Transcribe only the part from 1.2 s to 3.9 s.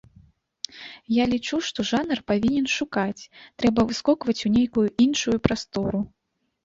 лічу, што жанр павінен шукаць, трэба